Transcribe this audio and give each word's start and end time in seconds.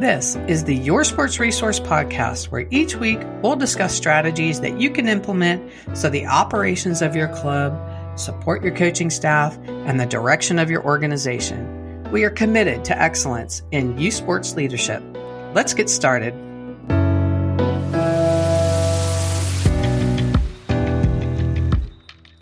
This 0.00 0.36
is 0.46 0.64
the 0.64 0.76
Your 0.76 1.04
Sports 1.04 1.40
Resource 1.40 1.80
Podcast, 1.80 2.50
where 2.50 2.68
each 2.70 2.96
week 2.96 3.18
we'll 3.42 3.56
discuss 3.56 3.94
strategies 3.94 4.60
that 4.60 4.78
you 4.78 4.90
can 4.90 5.08
implement 5.08 5.72
so 5.94 6.10
the 6.10 6.26
operations 6.26 7.00
of 7.00 7.16
your 7.16 7.28
club 7.28 7.74
support 8.18 8.62
your 8.62 8.76
coaching 8.76 9.08
staff 9.08 9.56
and 9.66 9.98
the 9.98 10.04
direction 10.04 10.58
of 10.58 10.70
your 10.70 10.84
organization. 10.84 12.06
We 12.12 12.24
are 12.24 12.30
committed 12.30 12.84
to 12.84 13.00
excellence 13.00 13.62
in 13.70 13.96
youth 13.96 14.12
sports 14.12 14.54
leadership. 14.54 15.02
Let's 15.54 15.72
get 15.72 15.88
started. 15.88 16.34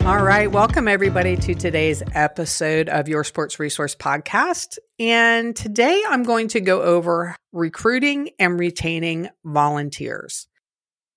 All 0.05 0.23
right. 0.23 0.51
Welcome, 0.51 0.87
everybody, 0.87 1.35
to 1.35 1.55
today's 1.55 2.03
episode 2.13 2.89
of 2.89 3.07
Your 3.07 3.23
Sports 3.23 3.59
Resource 3.59 3.95
Podcast. 3.95 4.77
And 4.99 5.55
today 5.55 6.03
I'm 6.07 6.21
going 6.21 6.47
to 6.49 6.61
go 6.61 6.83
over 6.83 7.35
recruiting 7.51 8.29
and 8.37 8.59
retaining 8.59 9.29
volunteers. 9.43 10.47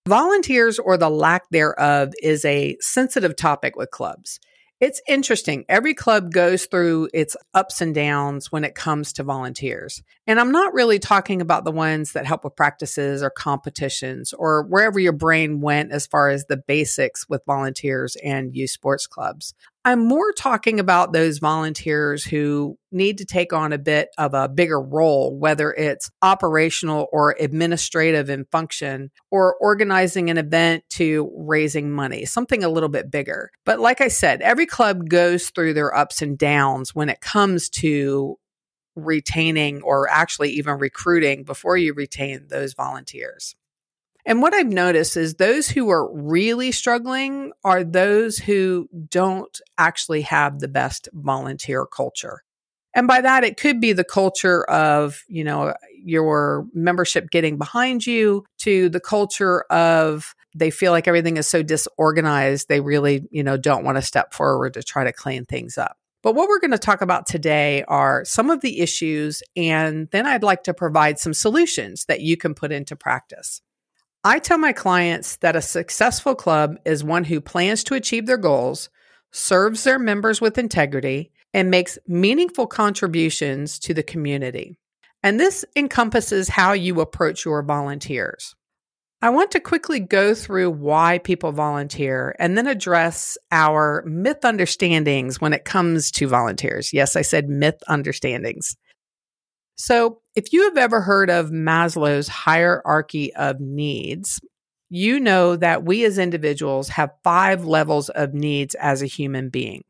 Volunteers, 0.09 0.79
or 0.79 0.97
the 0.97 1.11
lack 1.11 1.51
thereof, 1.51 2.15
is 2.23 2.47
a 2.47 2.79
sensitive 2.81 3.37
topic 3.37 3.77
with 3.77 3.91
clubs. 3.91 4.41
It's 4.81 5.03
interesting. 5.09 5.65
Every 5.69 5.93
club 5.93 6.31
goes 6.31 6.67
through 6.67 7.09
its 7.13 7.37
ups 7.53 7.81
and 7.81 7.93
downs 7.93 8.53
when 8.53 8.63
it 8.63 8.77
comes 8.77 9.13
to 9.15 9.25
volunteers. 9.25 10.03
And 10.25 10.39
I'm 10.39 10.53
not 10.53 10.73
really 10.73 11.01
talking 11.01 11.41
about 11.41 11.65
the 11.65 11.73
ones 11.73 12.13
that 12.13 12.27
help 12.27 12.45
with 12.45 12.55
practices 12.55 13.21
or 13.21 13.31
competitions 13.31 14.33
or 14.33 14.63
wherever 14.63 15.01
your 15.01 15.13
brain 15.13 15.61
went 15.61 15.91
as 15.91 16.07
far 16.07 16.29
as 16.29 16.45
the 16.45 16.57
basics 16.57 17.29
with 17.29 17.45
volunteers 17.45 18.17
and 18.23 18.55
youth 18.55 18.71
sports 18.71 19.09
clubs. 19.09 19.53
I'm 19.89 20.07
more 20.07 20.33
talking 20.33 20.81
about 20.81 21.15
those 21.15 21.39
volunteers 21.39 22.23
who 22.23 22.77
need 22.93 23.17
to 23.19 23.25
take 23.25 23.55
on 23.55 23.73
a 23.73 23.79
bit 23.79 24.11
of 24.19 24.35
a 24.35 24.47
bigger 24.47 24.79
role, 24.79 25.35
whether 25.35 25.73
it's 25.73 26.11
operational 26.21 27.07
or 27.11 27.35
administrative 27.41 28.29
in 28.29 28.45
function, 28.53 29.11
or 29.31 29.57
organizing 29.63 30.29
an 30.29 30.37
event 30.37 30.85
to 30.91 31.33
raising 31.35 31.91
money, 31.91 32.27
something 32.27 32.63
a 32.63 32.69
little 32.69 32.91
bit 32.91 33.11
bigger. 33.11 33.51
But 33.65 33.81
like 33.81 34.03
I 34.03 34.09
said, 34.09 34.43
every 34.43 34.67
club 34.67 35.09
goes 35.09 35.49
through 35.49 35.73
their 35.73 35.97
ups 35.97 36.21
and 36.21 36.37
downs 36.37 36.95
when 36.95 37.09
it 37.09 37.23
comes 37.23 37.71
to 37.71 38.37
retaining 38.95 39.81
or 39.81 40.07
actually 40.11 40.51
even 40.51 40.77
recruiting 40.77 41.45
before 41.45 41.79
you 41.79 41.95
retain 41.95 42.49
those 42.51 42.75
volunteers. 42.75 43.57
And 44.27 44.43
what 44.43 44.55
I've 44.55 44.69
noticed 44.69 45.17
is 45.17 45.35
those 45.35 45.69
who 45.69 45.89
are 45.89 46.13
really 46.13 46.71
struggling 46.71 47.53
are 47.65 47.83
those 47.83 48.37
who 48.39 48.89
don't 49.09 49.61
actually 49.79 50.23
have 50.23 50.59
the 50.59 50.69
best 50.69 51.09
volunteer 51.15 51.87
culture. 51.87 52.43
And 52.95 53.07
by 53.07 53.21
that, 53.21 53.45
it 53.45 53.57
could 53.57 53.81
be 53.81 53.93
the 53.93 54.05
culture 54.05 54.65
of, 54.65 55.23
you 55.29 55.45
know, 55.45 55.75
your 56.03 56.67
membership 56.75 57.31
getting 57.31 57.57
behind 57.57 58.07
you 58.07 58.45
to 58.59 58.89
the 58.89 59.01
culture 59.01 59.63
of 59.71 60.35
they 60.55 60.71
feel 60.71 60.93
like 60.93 61.07
everything 61.07 61.37
is 61.37 61.47
so 61.47 61.63
disorganized. 61.63 62.69
They 62.69 62.81
really, 62.81 63.27
you 63.31 63.43
know, 63.43 63.57
don't 63.57 63.85
want 63.85 63.97
to 63.97 64.03
step 64.03 64.35
forward 64.35 64.75
to 64.75 64.83
try 64.83 65.05
to 65.05 65.13
clean 65.13 65.45
things 65.45 65.79
up. 65.79 65.97
But 66.23 66.35
what 66.35 66.49
we're 66.49 66.59
going 66.59 66.73
to 66.73 66.79
talk 66.79 67.01
about 67.01 67.27
today 67.27 67.85
are 67.87 68.25
some 68.25 68.51
of 68.51 68.61
the 68.61 68.81
issues, 68.81 69.43
and 69.55 70.09
then 70.11 70.27
I'd 70.27 70.43
like 70.43 70.65
to 70.65 70.75
provide 70.75 71.21
some 71.21 71.33
solutions 71.33 72.07
that 72.07 72.23
you 72.23 72.37
can 72.37 72.55
put 72.55 72.73
into 72.73 72.97
practice. 72.97 73.63
I 74.25 74.41
tell 74.41 74.59
my 74.59 74.73
clients 74.73 75.37
that 75.37 75.57
a 75.57 75.63
successful 75.63 76.35
club 76.35 76.77
is 76.85 77.05
one 77.05 77.25
who 77.25 77.41
plans 77.41 77.85
to 77.85 77.95
achieve 77.95 78.27
their 78.27 78.37
goals, 78.37 78.91
serves 79.31 79.85
their 79.85 79.99
members 79.99 80.41
with 80.41 80.59
integrity, 80.59 81.31
and 81.55 81.71
makes 81.71 81.99
meaningful 82.07 82.67
contributions 82.67 83.79
to 83.81 83.95
the 83.95 84.03
community. 84.03 84.79
And 85.23 85.39
this 85.39 85.65
encompasses 85.77 86.49
how 86.49 86.73
you 86.73 87.01
approach 87.01 87.45
your 87.45 87.63
volunteers. 87.63 88.55
I 89.21 89.31
want 89.31 89.51
to 89.53 89.61
quickly 89.61 89.99
go 89.99 90.33
through 90.33 90.71
why 90.71 91.19
people 91.19 91.51
volunteer 91.51 92.37
and 92.39 92.57
then 92.57 92.69
address 92.69 93.37
our 93.51 94.05
myth 94.07 94.45
understandings 94.45 95.41
when 95.41 95.53
it 95.53 95.65
comes 95.65 96.13
to 96.13 96.29
volunteers. 96.29 96.93
Yes, 96.93 97.17
I 97.17 97.23
said 97.23 97.49
myth 97.49 97.83
understandings. 97.89 98.77
So, 99.79 100.21
if 100.35 100.53
you 100.53 100.65
have 100.65 100.77
ever 100.77 101.01
heard 101.01 101.31
of 101.31 101.51
Maslow's 101.51 102.27
hierarchy 102.27 103.33
of 103.35 103.61
needs, 103.61 104.41
you 104.91 105.21
know 105.21 105.55
that 105.55 105.85
we 105.85 106.05
as 106.05 106.19
individuals 106.19 106.89
have 106.91 107.11
five 107.23 107.65
levels 107.65 108.09
of 108.09 108.35
needs 108.35 108.75
as 108.75 109.03
a 109.03 109.07
human 109.07 109.51
being. 109.51 109.85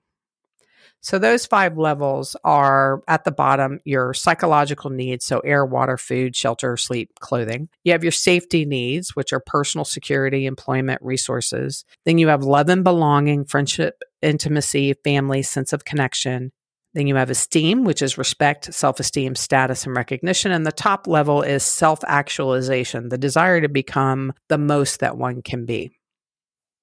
So, 1.01 1.19
those 1.19 1.47
five 1.47 1.79
levels 1.79 2.37
are 2.45 3.03
at 3.09 3.25
the 3.25 3.33
bottom 3.33 3.81
your 3.85 4.13
psychological 4.13 4.91
needs, 4.91 5.25
so 5.25 5.41
air, 5.41 5.65
water, 5.65 5.97
food, 5.97 6.37
shelter, 6.37 6.77
sleep, 6.77 7.11
clothing. 7.21 7.71
You 7.83 7.93
have 7.93 8.05
your 8.05 8.13
safety 8.13 8.67
needs, 8.67 9.17
which 9.17 9.33
are 9.33 9.41
personal 9.41 9.87
security, 9.87 10.45
employment, 10.45 11.01
resources. 11.01 11.87
Then 12.05 12.19
you 12.19 12.29
have 12.29 12.43
love 12.43 12.69
and 12.69 12.85
belonging, 12.85 13.47
friendship, 13.47 14.03
intimacy, 14.21 14.93
family, 15.03 15.43
sense 15.43 15.73
of 15.73 15.87
connection. 15.87 16.53
Then 16.95 17.07
you 17.07 17.17
have 17.17 17.31
esteem, 17.31 17.85
which 17.85 18.03
is 18.03 18.19
respect, 18.19 18.73
self 18.73 18.99
esteem, 18.99 19.35
status, 19.35 19.87
and 19.87 19.95
recognition. 19.95 20.53
And 20.53 20.67
the 20.67 20.73
top 20.73 21.07
level 21.07 21.43
is 21.43 21.63
self 21.63 22.01
actualization, 22.07 23.09
the 23.11 23.19
desire 23.19 23.61
to 23.61 23.69
become 23.69 24.33
the 24.49 24.59
most 24.59 25.01
that 25.01 25.17
one 25.17 25.43
can 25.43 25.67
be. 25.67 25.99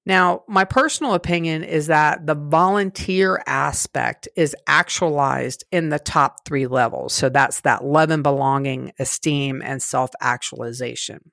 Now, 0.06 0.44
my 0.46 0.64
personal 0.64 1.14
opinion 1.14 1.64
is 1.64 1.88
that 1.88 2.26
the 2.26 2.36
volunteer 2.36 3.42
aspect 3.46 4.28
is 4.36 4.54
actualized 4.68 5.64
in 5.72 5.88
the 5.88 5.98
top 5.98 6.44
three 6.44 6.68
levels. 6.68 7.12
So 7.12 7.28
that's 7.28 7.62
that 7.62 7.84
love 7.84 8.10
and 8.10 8.22
belonging, 8.22 8.92
esteem, 9.00 9.60
and 9.62 9.82
self 9.82 10.10
actualization. 10.20 11.32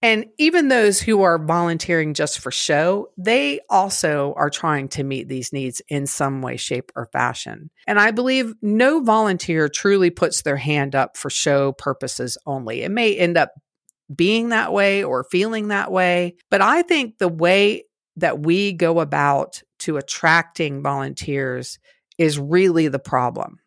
And 0.00 0.26
even 0.38 0.68
those 0.68 1.00
who 1.00 1.22
are 1.22 1.44
volunteering 1.44 2.14
just 2.14 2.38
for 2.38 2.52
show, 2.52 3.08
they 3.16 3.60
also 3.68 4.32
are 4.36 4.50
trying 4.50 4.88
to 4.90 5.02
meet 5.02 5.28
these 5.28 5.52
needs 5.52 5.82
in 5.88 6.06
some 6.06 6.40
way, 6.40 6.56
shape, 6.56 6.92
or 6.94 7.06
fashion. 7.12 7.70
And 7.86 7.98
I 7.98 8.12
believe 8.12 8.54
no 8.62 9.02
volunteer 9.02 9.68
truly 9.68 10.10
puts 10.10 10.42
their 10.42 10.56
hand 10.56 10.94
up 10.94 11.16
for 11.16 11.30
show 11.30 11.72
purposes 11.72 12.38
only. 12.46 12.82
It 12.82 12.90
may 12.90 13.16
end 13.16 13.36
up 13.36 13.52
being 14.14 14.50
that 14.50 14.72
way 14.72 15.02
or 15.02 15.24
feeling 15.24 15.68
that 15.68 15.90
way, 15.90 16.36
but 16.48 16.62
I 16.62 16.82
think 16.82 17.18
the 17.18 17.28
way 17.28 17.84
that 18.16 18.40
we 18.40 18.72
go 18.72 19.00
about 19.00 19.62
to 19.80 19.96
attracting 19.96 20.82
volunteers 20.82 21.78
is 22.18 22.38
really 22.38 22.88
the 22.88 22.98
problem. 22.98 23.58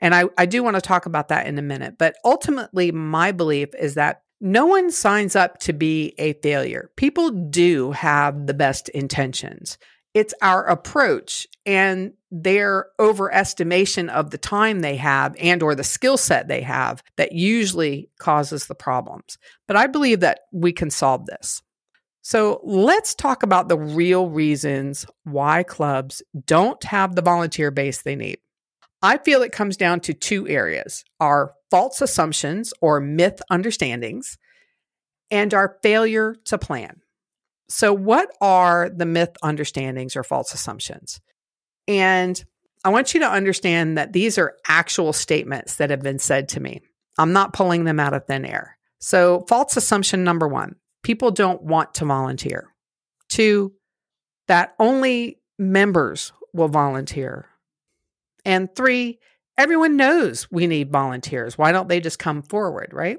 And 0.00 0.14
I, 0.14 0.24
I 0.36 0.46
do 0.46 0.62
want 0.62 0.76
to 0.76 0.82
talk 0.82 1.06
about 1.06 1.28
that 1.28 1.46
in 1.46 1.58
a 1.58 1.62
minute. 1.62 1.96
But 1.98 2.16
ultimately, 2.24 2.92
my 2.92 3.32
belief 3.32 3.70
is 3.78 3.94
that 3.94 4.22
no 4.40 4.66
one 4.66 4.90
signs 4.90 5.34
up 5.34 5.58
to 5.60 5.72
be 5.72 6.14
a 6.18 6.34
failure. 6.34 6.90
People 6.96 7.30
do 7.30 7.92
have 7.92 8.46
the 8.46 8.54
best 8.54 8.88
intentions. 8.90 9.78
It's 10.14 10.34
our 10.40 10.64
approach 10.64 11.46
and 11.64 12.12
their 12.30 12.86
overestimation 12.98 14.08
of 14.08 14.30
the 14.30 14.38
time 14.38 14.80
they 14.80 14.96
have 14.96 15.36
and 15.38 15.62
or 15.62 15.74
the 15.74 15.84
skill 15.84 16.16
set 16.16 16.48
they 16.48 16.62
have 16.62 17.02
that 17.16 17.32
usually 17.32 18.08
causes 18.18 18.66
the 18.66 18.74
problems. 18.74 19.36
But 19.68 19.76
I 19.76 19.86
believe 19.86 20.20
that 20.20 20.40
we 20.52 20.72
can 20.72 20.90
solve 20.90 21.26
this. 21.26 21.62
So 22.22 22.60
let's 22.64 23.14
talk 23.14 23.42
about 23.42 23.68
the 23.68 23.78
real 23.78 24.28
reasons 24.28 25.06
why 25.24 25.62
clubs 25.62 26.22
don't 26.46 26.82
have 26.84 27.14
the 27.14 27.22
volunteer 27.22 27.70
base 27.70 28.02
they 28.02 28.16
need. 28.16 28.38
I 29.02 29.18
feel 29.18 29.42
it 29.42 29.52
comes 29.52 29.76
down 29.76 30.00
to 30.00 30.14
two 30.14 30.48
areas 30.48 31.04
our 31.20 31.52
false 31.70 32.00
assumptions 32.00 32.72
or 32.80 33.00
myth 33.00 33.40
understandings 33.50 34.38
and 35.30 35.52
our 35.52 35.76
failure 35.82 36.36
to 36.44 36.58
plan. 36.58 37.00
So, 37.68 37.92
what 37.92 38.30
are 38.40 38.88
the 38.88 39.06
myth 39.06 39.36
understandings 39.42 40.16
or 40.16 40.22
false 40.22 40.54
assumptions? 40.54 41.20
And 41.88 42.42
I 42.84 42.90
want 42.90 43.14
you 43.14 43.20
to 43.20 43.30
understand 43.30 43.98
that 43.98 44.12
these 44.12 44.38
are 44.38 44.54
actual 44.68 45.12
statements 45.12 45.76
that 45.76 45.90
have 45.90 46.02
been 46.02 46.20
said 46.20 46.48
to 46.50 46.60
me. 46.60 46.82
I'm 47.18 47.32
not 47.32 47.52
pulling 47.52 47.84
them 47.84 47.98
out 47.98 48.14
of 48.14 48.26
thin 48.26 48.44
air. 48.44 48.78
So, 49.00 49.44
false 49.48 49.76
assumption 49.76 50.24
number 50.24 50.46
one 50.48 50.76
people 51.02 51.30
don't 51.30 51.62
want 51.62 51.94
to 51.94 52.04
volunteer. 52.04 52.74
Two, 53.28 53.72
that 54.48 54.74
only 54.78 55.40
members 55.58 56.32
will 56.52 56.68
volunteer. 56.68 57.46
And 58.46 58.74
three, 58.74 59.18
everyone 59.58 59.96
knows 59.96 60.50
we 60.50 60.68
need 60.68 60.92
volunteers. 60.92 61.58
Why 61.58 61.72
don't 61.72 61.88
they 61.88 62.00
just 62.00 62.20
come 62.20 62.42
forward, 62.42 62.90
right? 62.92 63.18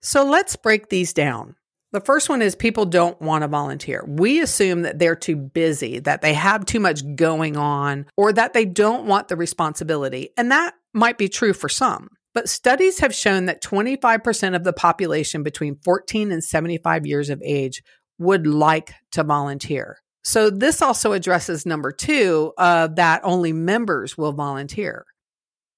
So 0.00 0.24
let's 0.24 0.56
break 0.56 0.88
these 0.88 1.12
down. 1.12 1.54
The 1.92 2.00
first 2.00 2.30
one 2.30 2.40
is 2.40 2.54
people 2.54 2.86
don't 2.86 3.20
want 3.20 3.42
to 3.42 3.48
volunteer. 3.48 4.02
We 4.08 4.40
assume 4.40 4.82
that 4.82 4.98
they're 4.98 5.14
too 5.14 5.36
busy, 5.36 5.98
that 6.00 6.22
they 6.22 6.32
have 6.32 6.64
too 6.64 6.80
much 6.80 7.02
going 7.16 7.58
on, 7.58 8.06
or 8.16 8.32
that 8.32 8.54
they 8.54 8.64
don't 8.64 9.06
want 9.06 9.28
the 9.28 9.36
responsibility. 9.36 10.30
And 10.38 10.50
that 10.50 10.72
might 10.94 11.18
be 11.18 11.28
true 11.28 11.52
for 11.52 11.68
some. 11.68 12.08
But 12.32 12.48
studies 12.48 13.00
have 13.00 13.14
shown 13.14 13.44
that 13.44 13.62
25% 13.62 14.56
of 14.56 14.64
the 14.64 14.72
population 14.72 15.42
between 15.42 15.76
14 15.84 16.32
and 16.32 16.42
75 16.42 17.04
years 17.04 17.28
of 17.28 17.42
age 17.44 17.82
would 18.18 18.46
like 18.46 18.94
to 19.12 19.22
volunteer. 19.22 19.98
So 20.22 20.50
this 20.50 20.80
also 20.80 21.12
addresses 21.12 21.66
number 21.66 21.90
two 21.90 22.52
uh, 22.56 22.88
that 22.88 23.22
only 23.24 23.52
members 23.52 24.16
will 24.16 24.32
volunteer. 24.32 25.04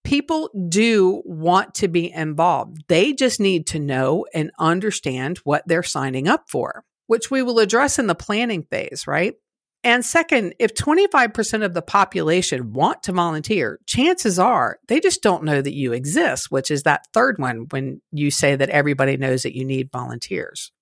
People 0.05 0.51
do 0.69 1.23
want 1.25 1.75
to 1.77 1.89
be 1.89 2.13
involved. 2.13 2.85
They 2.89 3.15
just 3.15 3.41
need 3.41 3.67
to 3.69 3.79
know 3.79 4.27
and 4.35 4.51
understand 4.59 5.39
what 5.39 5.63
they're 5.67 5.83
signing 5.83 6.29
up 6.29 6.45
for, 6.49 6.85
which 7.07 7.31
we 7.31 7.43
will 7.43 7.59
address 7.59 7.99
in 7.99 8.07
the 8.07 8.15
planning 8.15 8.65
phase, 8.65 9.07
right? 9.07 9.35
And 9.83 10.03
second, 10.03 10.55
if 10.59 10.75
25% 10.75 11.63
of 11.63 11.75
the 11.75 11.83
population 11.83 12.73
want 12.73 13.03
to 13.03 13.13
volunteer, 13.13 13.79
chances 13.87 14.39
are 14.39 14.79
they 14.89 14.99
just 14.99 15.23
don't 15.23 15.45
know 15.45 15.61
that 15.61 15.75
you 15.75 15.93
exist, 15.93 16.51
which 16.51 16.71
is 16.71 16.85
that 16.85 17.07
third 17.13 17.37
one 17.39 17.67
when 17.71 18.01
you 18.11 18.31
say 18.31 18.57
that 18.57 18.71
everybody 18.71 19.19
knows 19.19 19.43
that 19.43 19.55
you 19.55 19.65
need 19.65 19.91
volunteers. 19.93 20.73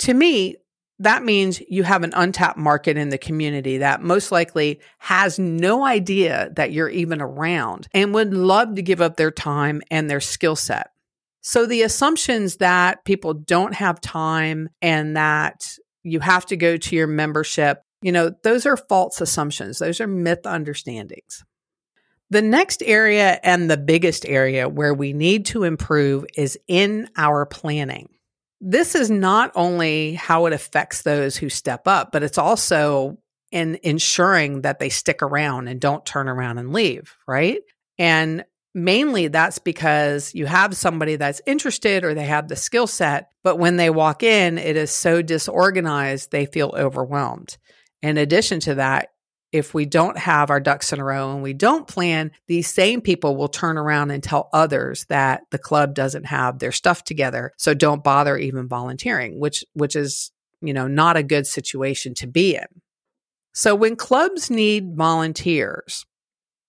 To 0.00 0.14
me, 0.14 0.56
that 1.00 1.24
means 1.24 1.60
you 1.68 1.82
have 1.82 2.02
an 2.04 2.12
untapped 2.14 2.58
market 2.58 2.96
in 2.96 3.08
the 3.08 3.18
community 3.18 3.78
that 3.78 4.02
most 4.02 4.30
likely 4.30 4.80
has 4.98 5.38
no 5.38 5.84
idea 5.84 6.50
that 6.56 6.72
you're 6.72 6.88
even 6.88 7.20
around 7.20 7.88
and 7.92 8.14
would 8.14 8.32
love 8.32 8.76
to 8.76 8.82
give 8.82 9.00
up 9.00 9.16
their 9.16 9.30
time 9.30 9.82
and 9.90 10.08
their 10.08 10.20
skill 10.20 10.56
set. 10.56 10.90
So 11.42 11.66
the 11.66 11.82
assumptions 11.82 12.56
that 12.56 13.04
people 13.04 13.34
don't 13.34 13.74
have 13.74 14.00
time 14.00 14.68
and 14.80 15.16
that 15.16 15.76
you 16.02 16.20
have 16.20 16.46
to 16.46 16.56
go 16.56 16.76
to 16.76 16.96
your 16.96 17.06
membership 17.06 17.82
you 18.02 18.12
know, 18.12 18.34
those 18.42 18.66
are 18.66 18.76
false 18.76 19.20
assumptions, 19.20 19.78
those 19.78 20.00
are 20.00 20.06
myth 20.06 20.46
understandings. 20.46 21.44
The 22.30 22.42
next 22.42 22.82
area 22.82 23.40
and 23.42 23.70
the 23.70 23.76
biggest 23.76 24.24
area 24.24 24.68
where 24.68 24.94
we 24.94 25.12
need 25.12 25.46
to 25.46 25.64
improve 25.64 26.24
is 26.36 26.58
in 26.68 27.08
our 27.16 27.44
planning. 27.44 28.08
This 28.60 28.94
is 28.94 29.10
not 29.10 29.52
only 29.54 30.14
how 30.14 30.46
it 30.46 30.52
affects 30.52 31.02
those 31.02 31.36
who 31.36 31.48
step 31.48 31.88
up, 31.88 32.12
but 32.12 32.22
it's 32.22 32.38
also 32.38 33.18
in 33.50 33.78
ensuring 33.82 34.62
that 34.62 34.78
they 34.78 34.88
stick 34.90 35.22
around 35.22 35.68
and 35.68 35.80
don't 35.80 36.04
turn 36.04 36.28
around 36.28 36.58
and 36.58 36.72
leave, 36.72 37.16
right? 37.26 37.60
And 37.98 38.44
mainly 38.74 39.28
that's 39.28 39.58
because 39.58 40.34
you 40.34 40.46
have 40.46 40.76
somebody 40.76 41.16
that's 41.16 41.40
interested 41.46 42.04
or 42.04 42.14
they 42.14 42.24
have 42.24 42.48
the 42.48 42.56
skill 42.56 42.86
set, 42.86 43.30
but 43.42 43.58
when 43.58 43.76
they 43.76 43.90
walk 43.90 44.22
in, 44.22 44.58
it 44.58 44.76
is 44.76 44.90
so 44.90 45.22
disorganized, 45.22 46.30
they 46.30 46.46
feel 46.46 46.72
overwhelmed. 46.76 47.56
In 48.02 48.16
addition 48.16 48.60
to 48.60 48.76
that, 48.76 49.10
if 49.52 49.74
we 49.74 49.84
don't 49.84 50.16
have 50.16 50.50
our 50.50 50.60
ducks 50.60 50.92
in 50.92 51.00
a 51.00 51.04
row 51.04 51.32
and 51.32 51.42
we 51.42 51.52
don't 51.52 51.88
plan, 51.88 52.30
these 52.46 52.72
same 52.72 53.00
people 53.00 53.36
will 53.36 53.48
turn 53.48 53.76
around 53.76 54.10
and 54.10 54.22
tell 54.22 54.48
others 54.52 55.04
that 55.08 55.42
the 55.50 55.58
club 55.58 55.94
doesn't 55.94 56.26
have 56.26 56.58
their 56.58 56.72
stuff 56.72 57.02
together. 57.04 57.52
So 57.56 57.74
don't 57.74 58.04
bother 58.04 58.36
even 58.38 58.68
volunteering, 58.68 59.40
which, 59.40 59.64
which 59.72 59.96
is, 59.96 60.30
you 60.60 60.72
know, 60.72 60.86
not 60.86 61.16
a 61.16 61.22
good 61.22 61.46
situation 61.46 62.14
to 62.14 62.26
be 62.26 62.54
in. 62.54 62.66
So 63.52 63.74
when 63.74 63.96
clubs 63.96 64.50
need 64.50 64.94
volunteers, 64.94 66.06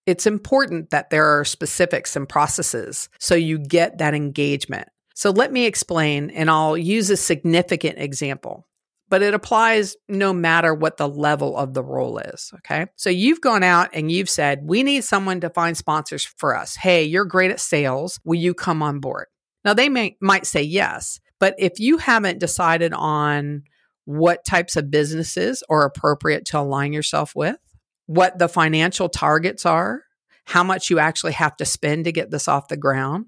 it's 0.08 0.26
important 0.26 0.90
that 0.90 1.12
there 1.12 1.40
are 1.40 1.46
specifics 1.46 2.16
and 2.16 2.28
processes 2.28 3.10
so 3.20 3.36
you 3.36 3.60
get 3.60 4.00
that 4.00 4.16
engagement. 4.16 4.88
So 5.14 5.30
let 5.30 5.52
me 5.52 5.66
explain, 5.66 6.32
and 6.32 6.50
I'll 6.50 6.78
use 6.78 7.12
a 7.12 7.18
significant 7.18 8.00
example 8.00 8.66
but 9.12 9.22
it 9.22 9.34
applies 9.34 9.98
no 10.08 10.32
matter 10.32 10.74
what 10.74 10.96
the 10.96 11.08
level 11.08 11.58
of 11.58 11.74
the 11.74 11.84
role 11.84 12.18
is. 12.18 12.50
Okay. 12.60 12.88
So 12.96 13.10
you've 13.10 13.42
gone 13.42 13.62
out 13.62 13.90
and 13.94 14.10
you've 14.10 14.30
said, 14.30 14.62
we 14.64 14.84
need 14.84 15.04
someone 15.04 15.42
to 15.42 15.50
find 15.50 15.76
sponsors 15.76 16.24
for 16.38 16.56
us. 16.56 16.78
Hey, 16.78 17.04
you're 17.04 17.26
great 17.26 17.52
at 17.52 17.60
sales. 17.60 18.22
Will 18.24 18.40
you 18.40 18.54
come 18.54 18.82
on 18.82 19.02
board? 19.02 19.28
Now 19.66 19.74
they 19.74 19.90
may, 19.90 20.16
might 20.22 20.48
say 20.48 20.64
yes, 20.64 21.20
but 21.42 21.56
if 21.60 21.78
you 21.78 21.98
haven't 21.98 22.40
decided 22.40 22.94
on 22.94 23.64
what 24.06 24.46
types 24.46 24.78
of 24.78 24.90
businesses 24.90 25.62
are 25.70 25.84
appropriate 25.84 26.46
to 26.46 26.60
align 26.60 26.94
yourself 26.94 27.34
with, 27.36 27.58
what 28.06 28.40
the 28.40 28.48
financial 28.48 29.10
targets 29.10 29.66
are, 29.66 30.04
how 30.46 30.64
much 30.64 30.90
you 30.90 31.00
actually 31.00 31.34
have 31.34 31.58
to 31.58 31.66
spend 31.66 32.06
to 32.06 32.14
get 32.14 32.32
this 32.32 32.48
off 32.48 32.70
the 32.70 32.78
ground, 32.78 33.26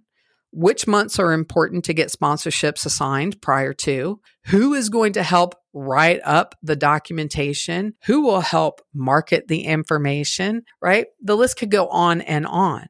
which 0.53 0.85
months 0.85 1.17
are 1.17 1.33
important 1.33 1.83
to 1.85 1.93
get 1.95 2.11
sponsorships 2.11 2.85
assigned 2.85 3.41
prior 3.41 3.73
to, 3.73 4.21
who 4.45 4.75
is 4.75 4.89
going 4.89 5.13
to 5.13 5.23
help 5.23 5.55
write 5.73 6.21
up 6.23 6.53
the 6.61 6.75
documentation, 6.75 7.95
who 8.05 8.21
will 8.21 8.41
help 8.41 8.79
market 8.93 9.47
the 9.47 9.63
information, 9.63 10.63
right? 10.79 11.07
The 11.21 11.35
list 11.35 11.57
could 11.57 11.71
go 11.71 11.87
on 11.87 12.21
and 12.21 12.45
on. 12.45 12.87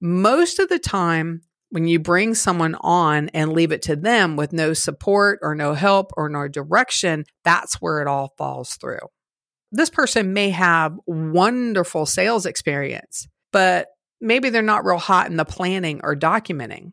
Most 0.00 0.58
of 0.58 0.68
the 0.68 0.80
time, 0.80 1.42
when 1.70 1.86
you 1.86 2.00
bring 2.00 2.34
someone 2.34 2.74
on 2.80 3.28
and 3.28 3.52
leave 3.52 3.70
it 3.70 3.82
to 3.82 3.94
them 3.94 4.34
with 4.36 4.52
no 4.52 4.72
support 4.72 5.38
or 5.40 5.54
no 5.54 5.74
help 5.74 6.10
or 6.16 6.28
no 6.28 6.48
direction, 6.48 7.24
that's 7.44 7.80
where 7.80 8.00
it 8.00 8.08
all 8.08 8.34
falls 8.36 8.74
through. 8.74 8.98
This 9.70 9.90
person 9.90 10.32
may 10.32 10.50
have 10.50 10.96
wonderful 11.06 12.06
sales 12.06 12.44
experience, 12.44 13.28
but 13.52 13.88
maybe 14.20 14.50
they're 14.50 14.62
not 14.62 14.84
real 14.84 14.98
hot 14.98 15.30
in 15.30 15.36
the 15.36 15.44
planning 15.44 16.00
or 16.02 16.16
documenting. 16.16 16.92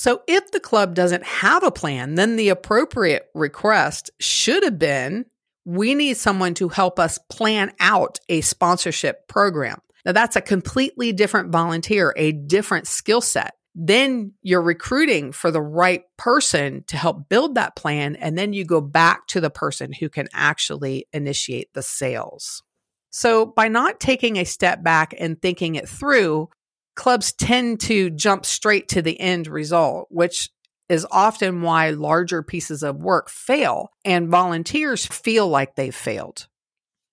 So 0.00 0.22
if 0.26 0.50
the 0.50 0.60
club 0.60 0.94
doesn't 0.94 1.24
have 1.24 1.62
a 1.62 1.70
plan, 1.70 2.14
then 2.14 2.36
the 2.36 2.48
appropriate 2.48 3.26
request 3.34 4.10
should 4.18 4.62
have 4.62 4.78
been 4.78 5.26
we 5.66 5.94
need 5.94 6.16
someone 6.16 6.54
to 6.54 6.70
help 6.70 6.98
us 6.98 7.18
plan 7.28 7.70
out 7.78 8.18
a 8.30 8.40
sponsorship 8.40 9.28
program. 9.28 9.78
Now 10.06 10.12
that's 10.12 10.36
a 10.36 10.40
completely 10.40 11.12
different 11.12 11.52
volunteer, 11.52 12.14
a 12.16 12.32
different 12.32 12.86
skill 12.86 13.20
set. 13.20 13.56
Then 13.74 14.32
you're 14.40 14.62
recruiting 14.62 15.32
for 15.32 15.50
the 15.50 15.60
right 15.60 16.04
person 16.16 16.82
to 16.86 16.96
help 16.96 17.28
build 17.28 17.56
that 17.56 17.76
plan. 17.76 18.16
And 18.16 18.38
then 18.38 18.54
you 18.54 18.64
go 18.64 18.80
back 18.80 19.26
to 19.26 19.40
the 19.42 19.50
person 19.50 19.92
who 19.92 20.08
can 20.08 20.28
actually 20.32 21.08
initiate 21.12 21.74
the 21.74 21.82
sales. 21.82 22.62
So 23.10 23.44
by 23.44 23.68
not 23.68 24.00
taking 24.00 24.38
a 24.38 24.44
step 24.44 24.82
back 24.82 25.14
and 25.18 25.42
thinking 25.42 25.74
it 25.74 25.90
through, 25.90 26.48
clubs 26.94 27.32
tend 27.32 27.80
to 27.80 28.10
jump 28.10 28.44
straight 28.44 28.88
to 28.88 29.02
the 29.02 29.18
end 29.20 29.46
result, 29.46 30.08
which 30.10 30.50
is 30.88 31.06
often 31.10 31.62
why 31.62 31.90
larger 31.90 32.42
pieces 32.42 32.82
of 32.82 32.96
work 32.96 33.30
fail 33.30 33.90
and 34.04 34.28
volunteers 34.28 35.06
feel 35.06 35.48
like 35.48 35.76
they've 35.76 35.94
failed. 35.94 36.48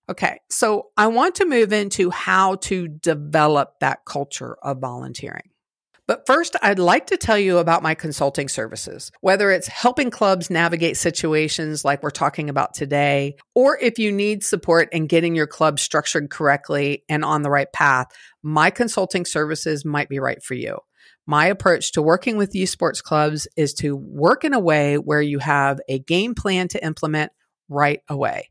Okay, 0.10 0.40
so 0.50 0.88
I 0.96 1.08
want 1.08 1.36
to 1.36 1.46
move 1.46 1.74
into 1.74 2.10
how 2.10 2.56
to 2.56 2.88
develop 2.88 3.80
that 3.82 4.06
culture 4.06 4.58
of 4.64 4.80
volunteering. 4.80 5.50
But 6.08 6.26
first, 6.26 6.56
I'd 6.62 6.80
like 6.80 7.08
to 7.08 7.18
tell 7.18 7.38
you 7.38 7.58
about 7.58 7.84
my 7.84 7.94
consulting 7.94 8.48
services, 8.48 9.12
whether 9.20 9.52
it's 9.52 9.68
helping 9.68 10.10
clubs 10.10 10.50
navigate 10.50 10.96
situations 10.96 11.84
like 11.84 12.02
we're 12.02 12.12
talking 12.12 12.50
about 12.50 12.74
today, 12.74 13.36
or 13.54 13.78
if 13.78 14.00
you 14.00 14.14
need 14.14 14.42
support 14.42 14.88
in 14.94 15.08
getting 15.08 15.36
your 15.36 15.48
club 15.48 15.80
structured 15.80 16.30
correctly 16.30 17.04
and 17.10 17.26
on 17.26 17.42
the 17.42 17.50
right 17.50 17.72
path, 17.74 18.08
my 18.42 18.70
consulting 18.70 19.26
services 19.26 19.84
might 19.84 20.08
be 20.08 20.20
right 20.20 20.42
for 20.42 20.54
you. 20.54 20.80
My 21.26 21.48
approach 21.48 21.92
to 21.92 22.02
working 22.02 22.38
with 22.38 22.56
youth 22.56 22.70
sports 22.70 23.02
clubs 23.02 23.46
is 23.58 23.74
to 23.76 23.94
work 23.94 24.46
in 24.46 24.54
a 24.54 24.60
way 24.60 24.98
where 24.98 25.22
you 25.22 25.40
have 25.40 25.82
a 25.90 26.00
game 26.00 26.36
plan 26.36 26.70
to 26.70 26.84
implement 26.84 27.34
right 27.68 28.00
away. 28.08 28.50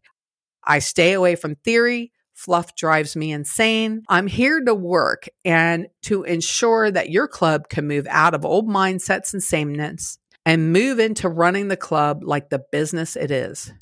I 0.62 0.81
stay 0.81 1.14
away 1.14 1.37
from 1.37 1.54
theory 1.54 2.12
Fluff 2.37 2.76
drives 2.76 3.16
me 3.16 3.33
insane. 3.33 4.02
I'm 4.11 4.26
here 4.26 4.61
to 4.61 4.75
work 4.75 5.26
and 5.43 5.88
to 6.02 6.23
ensure 6.23 6.90
that 6.90 7.09
your 7.09 7.26
club 7.26 7.71
can 7.71 7.88
move 7.88 8.07
out 8.11 8.35
of 8.35 8.45
old 8.45 8.69
mindsets 8.69 9.33
and 9.33 9.43
sameness 9.43 10.19
and 10.45 10.71
move 10.71 10.99
into 10.99 11.31
running 11.31 11.69
the 11.69 11.78
club 11.78 12.23
like 12.23 12.50
the 12.50 12.62
business 12.71 13.16
it 13.16 13.31
is. 13.31 13.73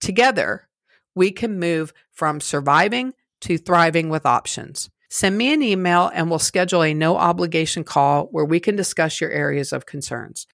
Together, 0.00 0.68
we 1.16 1.32
can 1.32 1.58
move 1.58 1.92
from 2.12 2.40
surviving 2.40 3.12
to 3.40 3.58
thriving 3.58 4.08
with 4.08 4.24
options. 4.24 4.88
Send 5.10 5.36
me 5.36 5.52
an 5.52 5.62
email 5.62 6.08
and 6.14 6.30
we'll 6.30 6.38
schedule 6.38 6.84
a 6.84 6.94
no 6.94 7.16
obligation 7.16 7.82
call 7.82 8.26
where 8.26 8.44
we 8.44 8.60
can 8.60 8.76
discuss 8.76 9.20
your 9.20 9.30
areas 9.30 9.72
of 9.72 9.84
concerns. 9.84 10.46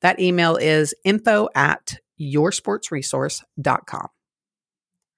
That 0.00 0.20
email 0.20 0.56
is 0.56 0.94
info 1.04 1.48
at 1.56 1.98
yoursportsresource.com. 2.20 4.08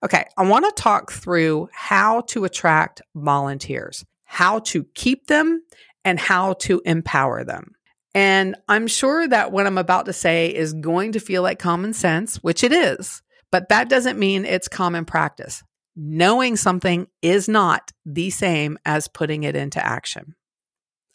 Okay, 0.04 0.24
I 0.36 0.42
want 0.42 0.64
to 0.64 0.82
talk 0.82 1.12
through 1.12 1.68
how 1.72 2.22
to 2.22 2.44
attract 2.44 3.02
volunteers, 3.14 4.04
how 4.24 4.58
to 4.60 4.84
keep 4.94 5.28
them, 5.28 5.62
and 6.04 6.18
how 6.18 6.54
to 6.54 6.82
empower 6.84 7.44
them. 7.44 7.74
And 8.14 8.56
I'm 8.68 8.88
sure 8.88 9.26
that 9.28 9.52
what 9.52 9.66
I'm 9.66 9.78
about 9.78 10.06
to 10.06 10.12
say 10.12 10.52
is 10.54 10.72
going 10.74 11.12
to 11.12 11.20
feel 11.20 11.42
like 11.42 11.58
common 11.58 11.92
sense, 11.92 12.36
which 12.36 12.64
it 12.64 12.72
is, 12.72 13.22
but 13.50 13.68
that 13.68 13.88
doesn't 13.88 14.18
mean 14.18 14.44
it's 14.44 14.68
common 14.68 15.04
practice. 15.04 15.62
Knowing 15.94 16.56
something 16.56 17.06
is 17.20 17.48
not 17.48 17.92
the 18.04 18.30
same 18.30 18.78
as 18.84 19.08
putting 19.08 19.44
it 19.44 19.54
into 19.54 19.84
action. 19.84 20.34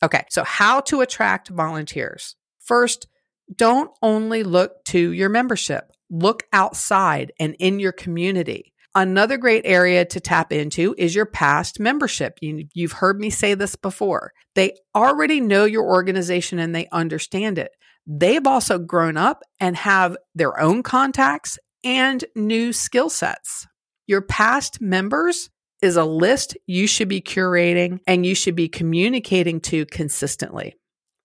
Okay, 0.02 0.24
so 0.30 0.44
how 0.44 0.80
to 0.82 1.02
attract 1.02 1.50
volunteers. 1.50 2.36
First, 2.60 3.08
don't 3.54 3.92
only 4.02 4.44
look 4.44 4.84
to 4.86 5.12
your 5.12 5.30
membership, 5.30 5.92
look 6.10 6.44
outside 6.54 7.32
and 7.40 7.56
in 7.60 7.80
your 7.80 7.92
community. 7.92 8.74
Another 8.96 9.38
great 9.38 9.64
area 9.66 10.06
to 10.06 10.20
tap 10.20 10.52
into 10.52 10.96
is 10.98 11.14
your 11.14 11.26
past 11.26 11.80
membership. 11.80 12.40
You, 12.42 12.68
you've 12.74 12.94
heard 12.94 13.20
me 13.20 13.30
say 13.30 13.54
this 13.54 13.76
before. 13.76 14.34
They 14.56 14.74
already 14.96 15.40
know 15.40 15.66
your 15.66 15.86
organization 15.86 16.58
and 16.58 16.74
they 16.74 16.88
understand 16.92 17.60
it. 17.60 17.72
They've 18.08 18.48
also 18.48 18.80
grown 18.80 19.18
up 19.18 19.44
and 19.60 19.76
have 19.76 20.18
their 20.34 20.60
own 20.60 20.82
contacts 20.82 21.60
and 21.84 22.24
new 22.36 22.74
skill 22.74 23.10
sets. 23.10 23.68
Your 24.08 24.22
past 24.22 24.82
members 24.82 25.50
is 25.82 25.96
a 25.96 26.06
list 26.06 26.58
you 26.66 26.88
should 26.88 27.08
be 27.08 27.22
curating 27.22 28.00
and 28.08 28.26
you 28.26 28.34
should 28.34 28.56
be 28.56 28.70
communicating 28.70 29.60
to 29.62 29.86
consistently, 29.86 30.76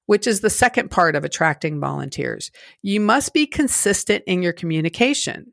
which 0.07 0.27
is 0.27 0.41
the 0.41 0.51
second 0.51 0.91
part 0.91 1.17
of 1.17 1.25
attracting 1.25 1.81
volunteers. 1.81 2.51
You 2.83 3.01
must 3.01 3.33
be 3.33 3.47
consistent 3.47 4.25
in 4.27 4.43
your 4.43 4.53
communication 4.53 5.52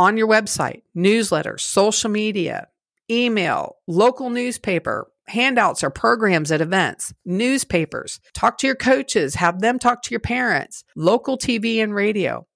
on 0.00 0.16
your 0.16 0.26
website, 0.26 0.80
newsletter, 0.94 1.58
social 1.58 2.08
media, 2.08 2.68
email, 3.10 3.76
local 3.86 4.30
newspaper, 4.30 5.12
handouts 5.26 5.84
or 5.84 5.90
programs 5.90 6.50
at 6.50 6.62
events, 6.62 7.12
newspapers. 7.26 8.18
Talk 8.32 8.56
to 8.58 8.66
your 8.66 8.76
coaches, 8.76 9.34
have 9.34 9.60
them 9.60 9.78
talk 9.78 10.00
to 10.04 10.10
your 10.10 10.20
parents, 10.20 10.84
local 10.96 11.36
TV 11.36 11.82
and 11.82 11.94
radio. 11.94 12.46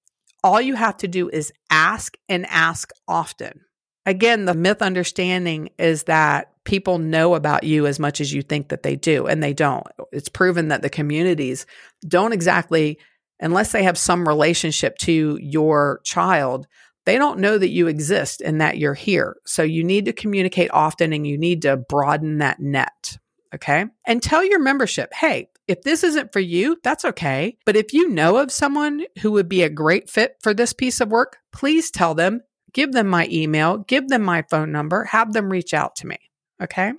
All 0.42 0.58
you 0.58 0.74
have 0.74 0.96
to 0.98 1.08
do 1.08 1.28
is 1.28 1.52
ask 1.68 2.16
and 2.30 2.46
ask 2.46 2.92
often. 3.06 3.60
Again, 4.06 4.46
the 4.46 4.54
myth 4.54 4.80
understanding 4.80 5.68
is 5.78 6.04
that 6.04 6.50
people 6.64 6.96
know 6.96 7.34
about 7.34 7.64
you 7.64 7.86
as 7.86 7.98
much 7.98 8.22
as 8.22 8.32
you 8.32 8.40
think 8.40 8.68
that 8.68 8.82
they 8.82 8.96
do, 8.96 9.26
and 9.26 9.42
they 9.42 9.52
don't. 9.52 9.86
It's 10.12 10.30
proven 10.30 10.68
that 10.68 10.80
the 10.80 10.88
communities 10.88 11.66
don't 12.08 12.32
exactly, 12.32 12.98
unless 13.38 13.72
they 13.72 13.82
have 13.82 13.98
some 13.98 14.26
relationship 14.26 14.96
to 14.98 15.38
your 15.42 16.00
child, 16.04 16.66
they 17.06 17.18
don't 17.18 17.38
know 17.38 17.58
that 17.58 17.70
you 17.70 17.87
exist 17.87 18.40
and 18.40 18.61
that 18.61 18.78
you're 18.78 18.94
here. 18.94 19.37
So 19.44 19.62
you 19.62 19.84
need 19.84 20.06
to 20.06 20.12
communicate 20.12 20.70
often 20.73 21.12
and 21.12 21.26
you 21.26 21.37
need 21.37 21.62
to 21.62 21.76
broaden 21.76 22.38
that 22.38 22.61
net. 22.61 23.18
Okay. 23.54 23.84
And 24.06 24.23
tell 24.23 24.42
your 24.42 24.61
membership, 24.61 25.12
hey, 25.12 25.49
if 25.68 25.82
this 25.82 26.02
isn't 26.02 26.32
for 26.32 26.40
you, 26.40 26.76
that's 26.82 27.04
okay. 27.04 27.56
But 27.64 27.76
if 27.76 27.92
you 27.92 28.08
know 28.08 28.38
of 28.38 28.50
someone 28.50 29.04
who 29.20 29.32
would 29.32 29.49
be 29.49 29.62
a 29.62 29.70
great 29.70 30.11
fit 30.11 30.37
for 30.42 30.52
this 30.52 30.73
piece 30.73 31.00
of 31.00 31.11
work, 31.11 31.38
please 31.52 31.90
tell 31.90 32.14
them, 32.14 32.42
give 32.73 32.92
them 32.92 33.06
my 33.06 33.28
email, 33.30 33.78
give 33.78 34.08
them 34.08 34.23
my 34.23 34.42
phone 34.50 34.73
number, 34.73 35.04
have 35.04 35.32
them 35.32 35.50
reach 35.50 35.73
out 35.73 35.96
to 35.96 36.06
me. 36.06 36.18
Okay. 36.61 36.92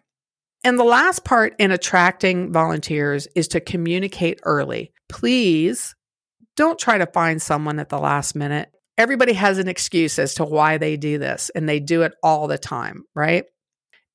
And 0.63 0.79
the 0.79 0.83
last 0.83 1.23
part 1.23 1.55
in 1.59 1.71
attracting 1.71 2.51
volunteers 2.51 3.27
is 3.35 3.49
to 3.49 3.59
communicate 3.59 4.39
early. 4.43 4.93
Please 5.09 5.93
don't 6.55 6.79
try 6.79 6.97
to 6.97 7.05
find 7.05 7.41
someone 7.41 7.79
at 7.79 7.89
the 7.89 7.99
last 7.99 8.35
minute 8.35 8.71
everybody 8.97 9.33
has 9.33 9.57
an 9.57 9.67
excuse 9.67 10.19
as 10.19 10.35
to 10.35 10.45
why 10.45 10.77
they 10.77 10.97
do 10.97 11.17
this, 11.17 11.51
and 11.53 11.67
they 11.67 11.79
do 11.79 12.03
it 12.03 12.13
all 12.23 12.47
the 12.47 12.57
time, 12.57 13.03
right? 13.13 13.45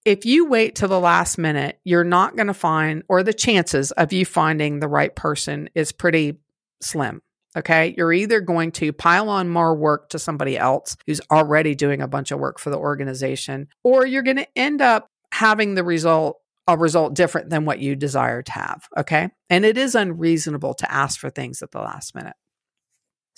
If 0.04 0.25
you 0.25 0.46
wait 0.46 0.76
till 0.76 0.88
the 0.88 0.99
last 0.99 1.37
minute, 1.37 1.78
you're 1.84 2.04
not 2.04 2.34
going 2.34 2.46
to 2.46 2.54
find, 2.54 3.02
or 3.08 3.22
the 3.22 3.34
chances 3.34 3.92
of 3.92 4.12
you 4.12 4.25
finding 4.25 4.80
the 4.80 4.88
right 4.88 5.14
person 5.14 5.68
is 5.75 5.92
pretty 5.92 6.38
slim. 6.80 7.20
Okay. 7.56 7.94
You're 7.96 8.12
either 8.12 8.40
going 8.40 8.70
to 8.72 8.92
pile 8.92 9.28
on 9.28 9.49
more 9.49 9.75
work 9.75 10.10
to 10.10 10.20
somebody 10.20 10.56
else 10.56 10.96
who's 11.06 11.20
already 11.32 11.75
doing 11.75 12.00
a 12.00 12.08
bunch 12.08 12.30
of 12.30 12.38
work 12.38 12.60
for 12.60 12.70
the 12.70 12.78
organization, 12.78 13.66
or 13.82 14.06
you're 14.06 14.22
going 14.22 14.37
to 14.37 14.46
end 14.56 14.80
up 14.80 15.08
having 15.32 15.75
the 15.75 15.84
result 15.84 16.38
a 16.68 16.78
result 16.78 17.14
different 17.14 17.50
than 17.50 17.64
what 17.64 17.80
you 17.80 17.96
desire 17.96 18.42
to 18.42 18.52
have. 18.52 18.87
Okay. 18.96 19.30
And 19.49 19.64
it 19.64 19.76
is 19.76 19.96
unreasonable 19.96 20.75
to 20.75 20.90
ask 20.90 21.18
for 21.18 21.28
things 21.28 21.60
at 21.62 21.72
the 21.72 21.80
last 21.80 22.14
minute. 22.14 22.37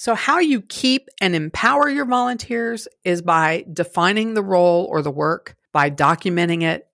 So, 0.03 0.17
how 0.17 0.41
you 0.41 0.63
keep 0.63 1.09
and 1.21 1.33
empower 1.33 1.89
your 1.89 2.07
volunteers 2.07 2.89
is 3.05 3.23
by 3.23 3.65
defining 3.73 4.35
the 4.35 4.43
role 4.43 4.89
or 4.91 5.01
the 5.01 5.13
work, 5.13 5.55
by 5.73 5.91
documenting 5.91 6.65
it, 6.65 6.89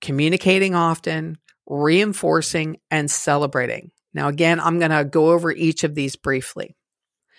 communicating 0.00 0.74
often, 0.74 1.38
reinforcing, 1.68 2.78
and 2.90 3.08
celebrating. 3.08 3.92
Now, 4.14 4.26
again, 4.26 4.58
I'm 4.58 4.80
going 4.80 4.90
to 4.90 5.04
go 5.04 5.30
over 5.30 5.52
each 5.52 5.84
of 5.84 5.94
these 5.94 6.16
briefly. 6.16 6.74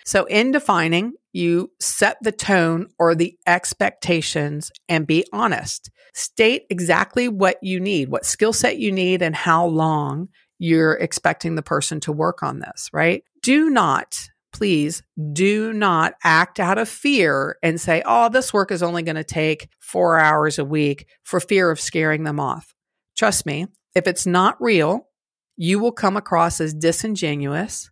So, 0.06 0.24
in 0.24 0.50
defining, 0.50 1.12
you 1.34 1.72
set 1.78 2.16
the 2.22 2.32
tone 2.32 2.88
or 2.98 3.14
the 3.14 3.36
expectations 3.46 4.70
and 4.88 5.06
be 5.06 5.26
honest. 5.30 5.90
State 6.14 6.62
exactly 6.70 7.28
what 7.28 7.58
you 7.60 7.80
need, 7.80 8.08
what 8.08 8.24
skill 8.24 8.54
set 8.54 8.78
you 8.78 8.90
need, 8.90 9.20
and 9.20 9.36
how 9.36 9.66
long 9.66 10.30
you're 10.58 10.94
expecting 10.94 11.54
the 11.54 11.62
person 11.62 12.00
to 12.00 12.12
work 12.12 12.42
on 12.42 12.60
this, 12.60 12.88
right? 12.94 13.22
Do 13.42 13.68
not 13.68 14.30
please 14.52 15.02
do 15.32 15.72
not 15.72 16.14
act 16.22 16.60
out 16.60 16.78
of 16.78 16.88
fear 16.88 17.56
and 17.62 17.80
say, 17.80 18.02
oh, 18.04 18.28
this 18.28 18.52
work 18.52 18.70
is 18.70 18.82
only 18.82 19.02
going 19.02 19.16
to 19.16 19.24
take 19.24 19.68
four 19.78 20.18
hours 20.18 20.58
a 20.58 20.64
week 20.64 21.06
for 21.22 21.40
fear 21.40 21.70
of 21.70 21.80
scaring 21.80 22.24
them 22.24 22.38
off. 22.38 22.74
Trust 23.16 23.46
me, 23.46 23.66
if 23.94 24.06
it's 24.06 24.26
not 24.26 24.60
real, 24.60 25.08
you 25.56 25.78
will 25.78 25.92
come 25.92 26.16
across 26.16 26.60
as 26.60 26.74
disingenuous. 26.74 27.90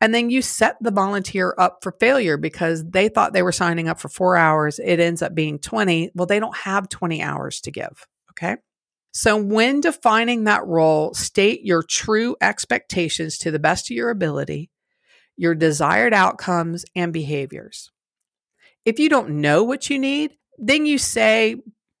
And 0.00 0.12
then 0.12 0.30
you 0.30 0.42
set 0.42 0.76
the 0.80 0.90
volunteer 0.90 1.54
up 1.56 1.78
for 1.82 1.92
failure 1.92 2.36
because 2.36 2.84
they 2.84 3.08
thought 3.08 3.32
they 3.32 3.42
were 3.42 3.52
signing 3.52 3.88
up 3.88 4.00
for 4.00 4.08
four 4.08 4.36
hours. 4.36 4.80
It 4.80 4.98
ends 4.98 5.22
up 5.22 5.32
being 5.32 5.60
20. 5.60 6.10
Well, 6.14 6.26
they 6.26 6.40
don't 6.40 6.56
have 6.56 6.88
20 6.88 7.22
hours 7.22 7.60
to 7.62 7.70
give. 7.70 8.06
Okay. 8.30 8.56
So, 9.14 9.36
when 9.36 9.80
defining 9.80 10.44
that 10.44 10.66
role, 10.66 11.14
state 11.14 11.64
your 11.64 11.82
true 11.82 12.34
expectations 12.40 13.38
to 13.38 13.50
the 13.50 13.60
best 13.60 13.90
of 13.90 13.94
your 13.94 14.10
ability 14.10 14.71
your 15.36 15.54
desired 15.54 16.14
outcomes 16.14 16.84
and 16.94 17.12
behaviors. 17.12 17.90
If 18.84 18.98
you 18.98 19.08
don't 19.08 19.40
know 19.40 19.62
what 19.62 19.90
you 19.90 19.98
need, 19.98 20.32
then 20.58 20.86
you 20.86 20.98
say, 20.98 21.56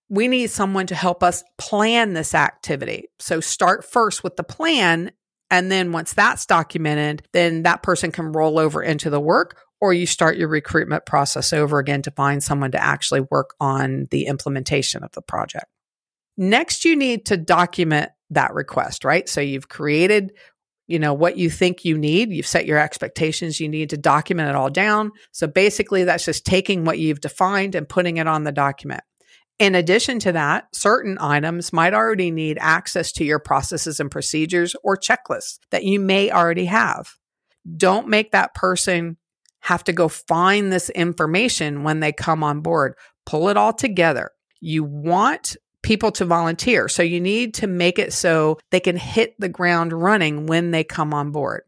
we 0.08 0.28
need 0.28 0.50
someone 0.50 0.86
to 0.88 0.94
help 0.94 1.22
us 1.22 1.42
plan 1.56 2.12
this 2.12 2.34
activity. 2.34 3.08
So 3.18 3.40
start 3.40 3.84
first 3.84 4.22
with 4.22 4.36
the 4.36 4.44
plan. 4.44 5.12
And 5.50 5.72
then 5.72 5.92
once 5.92 6.12
that's 6.12 6.44
documented, 6.44 7.26
then 7.32 7.62
that 7.62 7.82
person 7.82 8.12
can 8.12 8.32
roll 8.32 8.58
over 8.58 8.82
into 8.82 9.10
the 9.10 9.20
work, 9.20 9.58
or 9.80 9.94
you 9.94 10.06
start 10.06 10.36
your 10.36 10.48
recruitment 10.48 11.06
process 11.06 11.52
over 11.52 11.78
again 11.78 12.02
to 12.02 12.10
find 12.10 12.42
someone 12.42 12.72
to 12.72 12.82
actually 12.82 13.22
work 13.30 13.54
on 13.58 14.06
the 14.10 14.26
implementation 14.26 15.02
of 15.02 15.12
the 15.12 15.22
project. 15.22 15.66
Next, 16.36 16.84
you 16.84 16.94
need 16.94 17.26
to 17.26 17.36
document 17.36 18.10
that 18.30 18.54
request, 18.54 19.04
right? 19.04 19.28
So 19.28 19.40
you've 19.40 19.68
created 19.68 20.32
you 20.92 20.98
know 20.98 21.14
what 21.14 21.38
you 21.38 21.48
think 21.48 21.86
you 21.86 21.96
need. 21.96 22.30
You've 22.30 22.46
set 22.46 22.66
your 22.66 22.78
expectations. 22.78 23.58
You 23.58 23.68
need 23.68 23.90
to 23.90 23.96
document 23.96 24.50
it 24.50 24.54
all 24.54 24.68
down. 24.68 25.12
So 25.32 25.46
basically 25.46 26.04
that's 26.04 26.26
just 26.26 26.44
taking 26.44 26.84
what 26.84 26.98
you've 26.98 27.22
defined 27.22 27.74
and 27.74 27.88
putting 27.88 28.18
it 28.18 28.26
on 28.28 28.44
the 28.44 28.52
document. 28.52 29.00
In 29.58 29.74
addition 29.74 30.18
to 30.20 30.32
that 30.32 30.66
certain 30.74 31.16
items 31.18 31.72
might 31.72 31.94
already 31.94 32.30
need 32.30 32.58
access 32.60 33.10
to 33.12 33.24
your 33.24 33.38
processes 33.38 34.00
and 34.00 34.10
procedures 34.10 34.76
or 34.84 34.98
checklists 34.98 35.58
that 35.70 35.84
you 35.84 35.98
may 35.98 36.30
already 36.30 36.66
have. 36.66 37.08
Don't 37.76 38.08
make 38.08 38.32
that 38.32 38.54
person 38.54 39.16
have 39.60 39.84
to 39.84 39.92
go 39.94 40.08
find 40.08 40.70
this 40.70 40.90
information 40.90 41.84
when 41.84 42.00
they 42.00 42.12
come 42.12 42.44
on 42.44 42.60
board. 42.60 42.94
Pull 43.24 43.48
it 43.48 43.56
all 43.56 43.72
together. 43.72 44.30
You 44.60 44.84
want 44.84 45.56
people 45.92 46.10
to 46.10 46.24
volunteer. 46.24 46.88
So 46.88 47.02
you 47.02 47.20
need 47.20 47.52
to 47.56 47.66
make 47.66 47.98
it 47.98 48.14
so 48.14 48.58
they 48.70 48.80
can 48.80 48.96
hit 48.96 49.34
the 49.38 49.50
ground 49.50 49.92
running 49.92 50.46
when 50.46 50.70
they 50.70 50.84
come 50.84 51.12
on 51.12 51.32
board. 51.32 51.64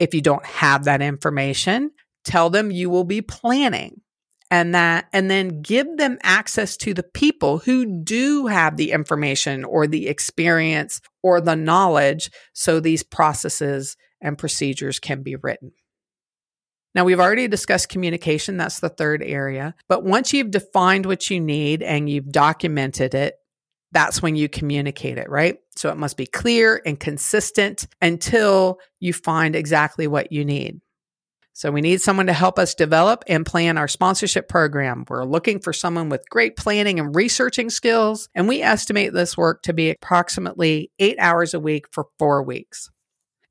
If 0.00 0.12
you 0.12 0.20
don't 0.20 0.44
have 0.44 0.86
that 0.86 1.00
information, 1.00 1.92
tell 2.24 2.50
them 2.50 2.72
you 2.72 2.90
will 2.90 3.04
be 3.04 3.22
planning 3.22 4.00
and 4.50 4.74
that 4.74 5.06
and 5.12 5.30
then 5.30 5.62
give 5.62 5.86
them 5.98 6.18
access 6.24 6.76
to 6.78 6.94
the 6.94 7.04
people 7.04 7.58
who 7.58 8.02
do 8.02 8.48
have 8.48 8.76
the 8.76 8.90
information 8.90 9.62
or 9.62 9.86
the 9.86 10.08
experience 10.08 11.00
or 11.22 11.40
the 11.40 11.54
knowledge 11.54 12.28
so 12.52 12.80
these 12.80 13.04
processes 13.04 13.96
and 14.20 14.36
procedures 14.36 14.98
can 14.98 15.22
be 15.22 15.36
written. 15.36 15.70
Now, 16.92 17.04
we've 17.04 17.20
already 17.20 17.46
discussed 17.46 17.88
communication. 17.88 18.56
That's 18.56 18.80
the 18.80 18.88
third 18.88 19.22
area. 19.22 19.76
But 19.88 20.02
once 20.02 20.32
you've 20.32 20.50
defined 20.50 21.06
what 21.06 21.30
you 21.30 21.38
need 21.38 21.84
and 21.84 22.10
you've 22.10 22.32
documented 22.32 23.14
it, 23.14 23.36
that's 23.92 24.22
when 24.22 24.36
you 24.36 24.48
communicate 24.48 25.18
it, 25.18 25.28
right? 25.28 25.58
So 25.76 25.90
it 25.90 25.96
must 25.96 26.16
be 26.16 26.26
clear 26.26 26.80
and 26.84 26.98
consistent 26.98 27.86
until 28.00 28.78
you 29.00 29.12
find 29.12 29.56
exactly 29.56 30.06
what 30.06 30.32
you 30.32 30.44
need. 30.44 30.80
So 31.52 31.70
we 31.70 31.80
need 31.80 32.00
someone 32.00 32.26
to 32.26 32.32
help 32.32 32.58
us 32.58 32.74
develop 32.74 33.24
and 33.26 33.44
plan 33.44 33.76
our 33.76 33.88
sponsorship 33.88 34.48
program. 34.48 35.04
We're 35.08 35.24
looking 35.24 35.58
for 35.58 35.72
someone 35.72 36.08
with 36.08 36.28
great 36.30 36.56
planning 36.56 37.00
and 37.00 37.14
researching 37.14 37.68
skills, 37.68 38.28
and 38.34 38.48
we 38.48 38.62
estimate 38.62 39.12
this 39.12 39.36
work 39.36 39.62
to 39.64 39.72
be 39.72 39.90
approximately 39.90 40.90
eight 40.98 41.18
hours 41.18 41.52
a 41.52 41.60
week 41.60 41.86
for 41.90 42.06
four 42.18 42.42
weeks. 42.42 42.88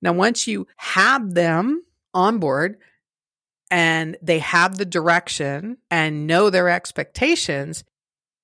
Now, 0.02 0.14
once 0.14 0.48
you 0.48 0.66
have 0.78 1.34
them 1.34 1.84
on 2.14 2.40
board, 2.40 2.78
and 3.72 4.18
they 4.22 4.40
have 4.40 4.78
the 4.78 4.86
direction 4.86 5.78
and 5.92 6.26
know 6.26 6.50
their 6.50 6.70
expectations, 6.70 7.84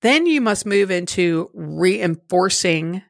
then 0.06 0.26
you 0.26 0.40
must 0.40 0.66
move 0.66 0.90
into 0.90 1.50
reinforcing 1.54 3.02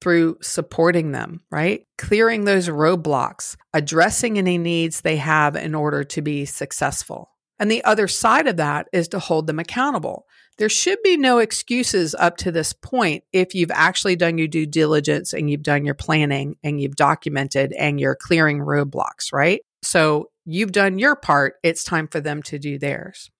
through 0.00 0.38
supporting 0.40 1.12
them, 1.12 1.40
right? 1.50 1.86
Clearing 1.98 2.44
those 2.44 2.68
roadblocks, 2.68 3.56
addressing 3.74 4.38
any 4.38 4.58
needs 4.58 5.00
they 5.00 5.16
have 5.16 5.56
in 5.56 5.74
order 5.74 6.04
to 6.04 6.22
be 6.22 6.44
successful. 6.46 7.30
And 7.58 7.70
the 7.70 7.84
other 7.84 8.08
side 8.08 8.46
of 8.46 8.56
that 8.56 8.88
is 8.92 9.08
to 9.08 9.18
hold 9.18 9.46
them 9.46 9.58
accountable. 9.58 10.24
There 10.56 10.70
should 10.70 10.98
be 11.02 11.18
no 11.18 11.38
excuses 11.38 12.14
up 12.14 12.38
to 12.38 12.50
this 12.50 12.72
point 12.72 13.24
if 13.32 13.54
you've 13.54 13.70
actually 13.70 14.16
done 14.16 14.38
your 14.38 14.48
due 14.48 14.66
diligence 14.66 15.34
and 15.34 15.50
you've 15.50 15.62
done 15.62 15.84
your 15.84 15.94
planning 15.94 16.56
and 16.64 16.80
you've 16.80 16.96
documented 16.96 17.72
and 17.72 18.00
you're 18.00 18.16
clearing 18.16 18.60
roadblocks, 18.60 19.32
right? 19.32 19.60
So 19.82 20.30
you've 20.46 20.72
done 20.72 20.98
your 20.98 21.16
part. 21.16 21.54
It's 21.62 21.84
time 21.84 22.08
for 22.08 22.20
them 22.20 22.42
to 22.44 22.58
do 22.58 22.78
theirs. 22.78 23.30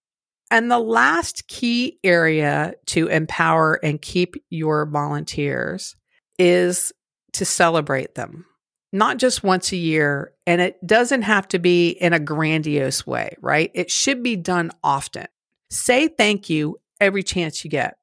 And 0.50 0.70
the 0.70 0.78
last 0.78 1.46
key 1.46 1.98
area 2.02 2.74
to 2.86 3.06
empower 3.06 3.74
and 3.74 4.02
keep 4.02 4.34
your 4.50 4.84
volunteers 4.86 5.94
is 6.38 6.92
to 7.34 7.44
celebrate 7.44 8.16
them, 8.16 8.46
not 8.92 9.18
just 9.18 9.44
once 9.44 9.70
a 9.72 9.76
year. 9.76 10.32
And 10.46 10.60
it 10.60 10.84
doesn't 10.84 11.22
have 11.22 11.46
to 11.48 11.60
be 11.60 11.90
in 11.90 12.12
a 12.12 12.18
grandiose 12.18 13.06
way, 13.06 13.36
right? 13.40 13.70
It 13.74 13.90
should 13.90 14.22
be 14.22 14.34
done 14.34 14.72
often. 14.82 15.26
Say 15.70 16.08
thank 16.08 16.50
you 16.50 16.80
every 17.00 17.22
chance 17.22 17.64
you 17.64 17.70
get. 17.70 17.96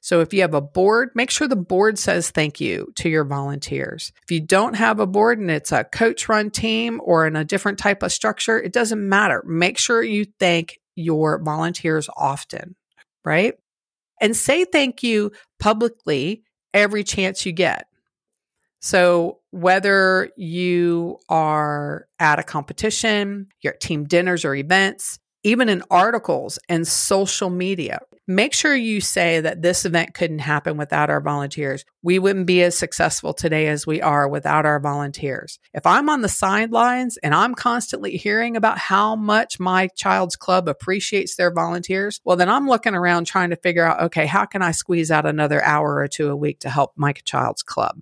So 0.00 0.20
if 0.20 0.32
you 0.32 0.42
have 0.42 0.54
a 0.54 0.60
board, 0.60 1.10
make 1.14 1.30
sure 1.30 1.48
the 1.48 1.56
board 1.56 1.98
says 1.98 2.30
thank 2.30 2.60
you 2.60 2.92
to 2.96 3.08
your 3.08 3.24
volunteers. 3.24 4.12
If 4.22 4.30
you 4.30 4.40
don't 4.40 4.74
have 4.74 5.00
a 5.00 5.06
board 5.06 5.38
and 5.38 5.50
it's 5.50 5.72
a 5.72 5.84
coach 5.84 6.28
run 6.28 6.50
team 6.50 7.00
or 7.02 7.26
in 7.26 7.34
a 7.34 7.44
different 7.44 7.78
type 7.78 8.02
of 8.02 8.12
structure, 8.12 8.58
it 8.58 8.72
doesn't 8.72 9.08
matter. 9.08 9.42
Make 9.44 9.76
sure 9.76 10.02
you 10.02 10.26
thank 10.38 10.78
your 10.98 11.42
volunteers 11.42 12.08
often, 12.16 12.74
right? 13.24 13.54
And 14.20 14.36
say 14.36 14.64
thank 14.64 15.02
you 15.02 15.32
publicly 15.60 16.42
every 16.74 17.04
chance 17.04 17.46
you 17.46 17.52
get. 17.52 17.86
So, 18.80 19.38
whether 19.50 20.30
you 20.36 21.18
are 21.28 22.06
at 22.20 22.38
a 22.38 22.44
competition, 22.44 23.48
you're 23.60 23.74
at 23.74 23.80
team 23.80 24.04
dinners 24.04 24.44
or 24.44 24.54
events, 24.54 25.18
even 25.42 25.68
in 25.68 25.82
articles 25.90 26.58
and 26.68 26.86
social 26.86 27.50
media. 27.50 28.00
Make 28.26 28.52
sure 28.52 28.74
you 28.74 29.00
say 29.00 29.40
that 29.40 29.62
this 29.62 29.86
event 29.86 30.12
couldn't 30.12 30.40
happen 30.40 30.76
without 30.76 31.08
our 31.08 31.20
volunteers. 31.20 31.86
We 32.02 32.18
wouldn't 32.18 32.46
be 32.46 32.62
as 32.62 32.76
successful 32.76 33.32
today 33.32 33.68
as 33.68 33.86
we 33.86 34.02
are 34.02 34.28
without 34.28 34.66
our 34.66 34.78
volunteers. 34.78 35.58
If 35.72 35.86
I'm 35.86 36.10
on 36.10 36.20
the 36.20 36.28
sidelines 36.28 37.16
and 37.18 37.34
I'm 37.34 37.54
constantly 37.54 38.18
hearing 38.18 38.54
about 38.54 38.76
how 38.76 39.16
much 39.16 39.58
my 39.58 39.88
child's 39.96 40.36
club 40.36 40.68
appreciates 40.68 41.36
their 41.36 41.50
volunteers, 41.50 42.20
well, 42.24 42.36
then 42.36 42.50
I'm 42.50 42.68
looking 42.68 42.94
around 42.94 43.24
trying 43.24 43.48
to 43.50 43.56
figure 43.56 43.84
out, 43.84 44.02
okay, 44.02 44.26
how 44.26 44.44
can 44.44 44.60
I 44.60 44.72
squeeze 44.72 45.10
out 45.10 45.24
another 45.24 45.64
hour 45.64 45.96
or 45.96 46.08
two 46.08 46.28
a 46.28 46.36
week 46.36 46.58
to 46.60 46.70
help 46.70 46.92
my 46.96 47.12
child's 47.12 47.62
club? 47.62 47.98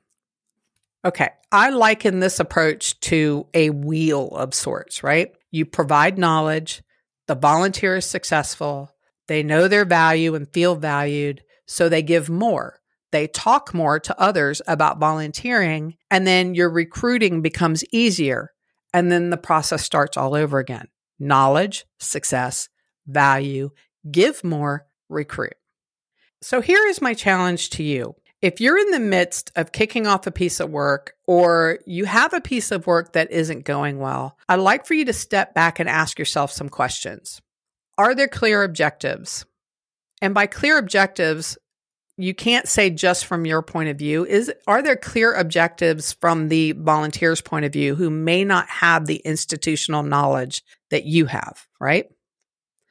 Okay, 1.05 1.28
I 1.52 1.71
liken 1.71 2.19
this 2.19 2.40
approach 2.40 2.99
to 3.00 3.47
a 3.55 3.71
wheel 3.71 4.26
of 4.31 4.55
sorts, 4.55 5.05
right? 5.05 5.33
You 5.52 5.64
provide 5.64 6.19
knowledge, 6.19 6.83
the 7.26 7.35
volunteer 7.35 7.97
is 7.97 8.06
successful. 8.06 8.90
They 9.28 9.42
know 9.42 9.68
their 9.68 9.85
value 9.85 10.35
and 10.35 10.49
feel 10.52 10.76
valued, 10.76 11.42
so 11.66 11.88
they 11.88 12.02
give 12.02 12.28
more. 12.28 12.80
They 13.12 13.26
talk 13.26 13.73
more 13.75 13.99
to 14.00 14.21
others 14.21 14.62
about 14.66 14.99
volunteering, 14.99 15.97
and 16.11 16.26
then 16.26 16.54
your 16.54 16.71
recruiting 16.71 17.42
becomes 17.42 17.85
easier. 17.92 18.52
And 18.92 19.11
then 19.11 19.30
the 19.30 19.37
process 19.37 19.85
starts 19.85 20.16
all 20.16 20.35
over 20.35 20.59
again 20.59 20.88
knowledge, 21.18 21.87
success, 21.99 22.68
value, 23.06 23.71
give 24.11 24.45
more, 24.45 24.87
recruit. 25.09 25.54
So 26.42 26.61
here 26.61 26.87
is 26.87 27.00
my 27.00 27.14
challenge 27.14 27.71
to 27.71 27.83
you. 27.83 28.14
If 28.43 28.61
you're 28.61 28.78
in 28.78 28.90
the 28.90 29.00
midst 29.00 29.50
of 29.57 29.73
kicking 29.73 30.07
off 30.07 30.26
a 30.26 30.31
piece 30.31 30.61
of 30.61 30.71
work 30.71 31.14
or 31.26 31.78
you 31.87 32.05
have 32.05 32.35
a 32.35 32.40
piece 32.40 32.71
of 32.71 32.87
work 32.87 33.12
that 33.14 33.31
isn't 33.31 33.64
going 33.64 33.99
well, 33.99 34.37
I'd 34.49 34.57
like 34.57 34.85
for 34.87 34.95
you 34.95 35.07
to 35.07 35.12
step 35.12 35.55
back 35.55 35.81
and 35.81 35.88
ask 35.88 36.19
yourself 36.19 36.52
some 36.52 36.69
questions. 36.69 37.40
Are 37.97 38.14
there 38.14 38.28
clear 38.28 38.62
objectives? 38.62 39.47
And 40.21 40.35
by 40.35 40.47
clear 40.47 40.76
objectives, 40.76 41.57
you 42.19 42.35
can't 42.35 42.69
say 42.69 42.90
just 42.90 43.26
from 43.26 43.47
your 43.47 43.62
point 43.62 43.88
of 43.88 43.99
view 43.99 44.25
is 44.25 44.52
are 44.66 44.83
there 44.83 44.97
clear 44.97 45.35
objectives 45.35 46.12
from 46.14 46.49
the 46.49 46.73
volunteers 46.73 47.40
point 47.40 47.64
of 47.64 47.73
view 47.73 47.95
who 47.95 48.11
may 48.11 48.45
not 48.45 48.69
have 48.69 49.07
the 49.07 49.16
institutional 49.16 50.02
knowledge 50.02 50.62
that 50.90 51.05
you 51.05 51.26
have 51.26 51.66
right 51.81 52.07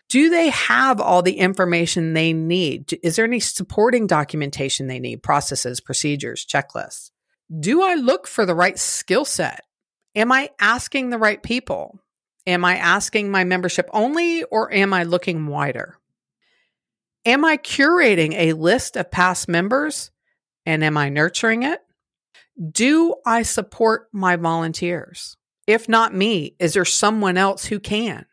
do 0.10 0.30
they 0.30 0.50
have 0.50 1.02
all 1.02 1.22
the 1.22 1.40
information 1.40 2.14
they 2.14 2.34
need? 2.34 2.98
Is 3.02 3.16
there 3.16 3.26
any 3.26 3.40
supporting 3.40 4.08
documentation 4.08 4.88
they 4.88 5.00
need, 5.00 5.24
processes, 5.24 5.80
procedures, 5.82 6.46
checklists? 6.46 7.12
Do 7.60 7.84
I 7.84 7.96
look 7.96 8.28
for 8.28 8.46
the 8.46 8.56
right 8.56 8.78
skill 8.78 9.26
set? 9.26 9.62
Am 10.16 10.32
I 10.32 10.52
asking 10.60 11.10
the 11.10 11.18
right 11.18 11.42
people? 11.42 12.00
Am 12.48 12.64
I 12.64 12.78
asking 12.78 13.32
my 13.32 13.44
membership 13.44 13.90
only 13.92 14.44
or 14.44 14.72
am 14.72 14.94
I 14.94 15.04
looking 15.04 15.48
wider? 15.48 15.98
Am 17.26 17.44
I 17.44 17.58
curating 17.58 18.34
a 18.34 18.54
list 18.54 18.96
of 18.96 19.10
past 19.10 19.48
members 19.48 20.12
and 20.66 20.84
am 20.84 20.96
I 20.98 21.10
nurturing 21.10 21.64
it? 21.64 21.82
Do 22.72 23.16
I 23.26 23.42
support 23.42 24.08
my 24.14 24.36
volunteers? 24.36 25.36
If 25.68 25.90
not 25.90 26.14
me, 26.14 26.56
is 26.60 26.74
there 26.76 26.86
someone 26.86 27.38
else 27.38 27.66
who 27.66 27.80
can? 27.80 28.28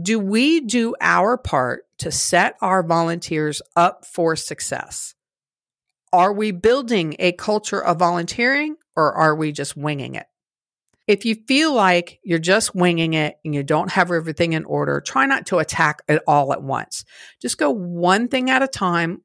Do 0.00 0.18
we 0.18 0.60
do 0.60 0.94
our 1.00 1.36
part 1.38 1.84
to 1.98 2.10
set 2.10 2.56
our 2.60 2.82
volunteers 2.82 3.62
up 3.76 4.04
for 4.06 4.34
success? 4.34 5.14
Are 6.12 6.32
we 6.32 6.50
building 6.50 7.16
a 7.18 7.32
culture 7.32 7.82
of 7.82 7.98
volunteering 7.98 8.76
or 8.96 9.12
are 9.14 9.34
we 9.34 9.52
just 9.52 9.76
winging 9.76 10.14
it? 10.14 10.26
If 11.06 11.24
you 11.24 11.36
feel 11.46 11.74
like 11.74 12.18
you're 12.24 12.38
just 12.38 12.74
winging 12.74 13.14
it 13.14 13.36
and 13.44 13.54
you 13.54 13.62
don't 13.62 13.90
have 13.90 14.10
everything 14.10 14.54
in 14.54 14.64
order, 14.64 15.00
try 15.00 15.26
not 15.26 15.46
to 15.46 15.58
attack 15.58 16.02
it 16.08 16.22
all 16.26 16.52
at 16.52 16.62
once. 16.62 17.04
Just 17.42 17.58
go 17.58 17.70
one 17.70 18.28
thing 18.28 18.48
at 18.48 18.62
a 18.62 18.68
time, 18.68 19.22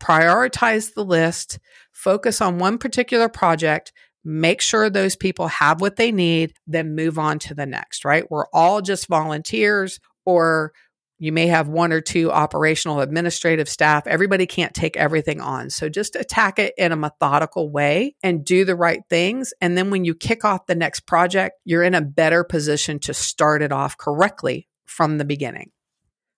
prioritize 0.00 0.92
the 0.92 1.04
list, 1.04 1.60
focus 1.92 2.40
on 2.40 2.58
one 2.58 2.78
particular 2.78 3.28
project, 3.28 3.92
make 4.24 4.60
sure 4.60 4.90
those 4.90 5.16
people 5.16 5.48
have 5.48 5.80
what 5.80 5.96
they 5.96 6.10
need, 6.10 6.52
then 6.66 6.94
move 6.94 7.18
on 7.18 7.38
to 7.38 7.54
the 7.54 7.66
next, 7.66 8.04
right? 8.04 8.28
We're 8.30 8.46
all 8.52 8.82
just 8.82 9.06
volunteers 9.06 10.00
or 10.30 10.72
you 11.18 11.32
may 11.32 11.48
have 11.48 11.68
one 11.68 11.92
or 11.92 12.00
two 12.00 12.32
operational 12.32 13.00
administrative 13.00 13.68
staff. 13.68 14.06
Everybody 14.06 14.46
can't 14.46 14.72
take 14.72 14.96
everything 14.96 15.40
on. 15.40 15.68
So 15.68 15.90
just 15.90 16.16
attack 16.16 16.58
it 16.58 16.72
in 16.78 16.92
a 16.92 16.96
methodical 16.96 17.70
way 17.70 18.16
and 18.22 18.44
do 18.44 18.64
the 18.64 18.74
right 18.74 19.02
things. 19.10 19.52
And 19.60 19.76
then 19.76 19.90
when 19.90 20.06
you 20.06 20.14
kick 20.14 20.46
off 20.46 20.66
the 20.66 20.74
next 20.74 21.00
project, 21.00 21.56
you're 21.64 21.82
in 21.82 21.94
a 21.94 22.00
better 22.00 22.42
position 22.42 22.98
to 23.00 23.12
start 23.12 23.60
it 23.60 23.70
off 23.70 23.98
correctly 23.98 24.66
from 24.86 25.18
the 25.18 25.26
beginning. 25.26 25.70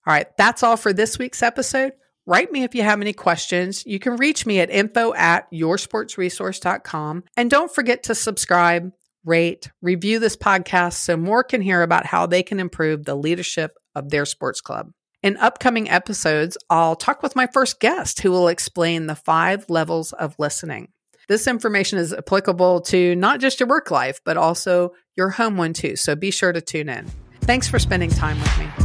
All 0.05 0.13
right, 0.13 0.27
that's 0.37 0.65
all 0.65 0.77
for 0.77 0.93
this 0.93 1.17
week's 1.17 1.45
episode. 1.45 1.93
Write 2.27 2.51
me 2.51 2.65
if 2.65 2.75
you 2.75 2.83
have 2.83 3.01
any 3.01 3.13
questions. 3.13 3.85
You 3.87 4.01
can 4.01 4.17
reach 4.17 4.47
me 4.47 4.59
at 4.59 4.71
info 4.71 5.15
at 5.15 5.51
yoursportsresource.com. 5.53 7.25
And 7.37 7.51
don't 7.51 7.73
forget 7.73 8.05
to 8.05 8.17
subscribe, 8.17 8.93
rate, 9.25 9.71
review 9.81 10.19
this 10.19 10.37
podcast 10.37 10.95
so 10.95 11.17
more 11.17 11.45
can 11.45 11.61
hear 11.61 11.83
about 11.83 12.07
how 12.07 12.27
they 12.27 12.43
can 12.43 12.61
improve 12.61 13.05
the 13.05 13.15
leadership 13.15 13.77
of 13.95 14.11
their 14.11 14.27
sports 14.27 14.61
club. 14.61 14.91
In 15.23 15.37
upcoming 15.37 15.89
episodes, 15.89 16.59
I'll 16.69 16.97
talk 16.97 17.23
with 17.23 17.37
my 17.37 17.47
first 17.47 17.79
guest 17.79 18.21
who 18.21 18.31
will 18.31 18.49
explain 18.49 19.07
the 19.07 19.15
five 19.15 19.71
levels 19.71 20.13
of 20.13 20.35
listening. 20.39 20.89
This 21.29 21.47
information 21.47 21.99
is 21.99 22.13
applicable 22.13 22.81
to 22.83 23.15
not 23.15 23.39
just 23.39 23.61
your 23.61 23.69
work 23.69 23.91
life, 23.91 24.21
but 24.25 24.37
also 24.37 24.91
your 25.17 25.31
home 25.31 25.57
one 25.57 25.73
too. 25.73 25.95
So 25.95 26.17
be 26.17 26.33
sure 26.33 26.53
to 26.53 26.61
tune 26.61 26.89
in. 26.89 27.07
Thanks 27.43 27.69
for 27.69 27.79
spending 27.79 28.11
time 28.11 28.39
with 28.41 28.59
me. 28.59 28.82